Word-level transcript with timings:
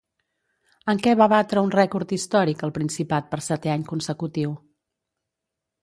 En 0.93 1.01
què 1.07 1.13
va 1.19 1.27
batre 1.33 1.63
un 1.67 1.69
rècord 1.75 2.15
històric 2.19 2.65
el 2.69 2.73
principat 2.81 3.31
per 3.35 3.43
setè 3.51 3.75
any 3.79 3.87
consecutiu? 3.93 4.61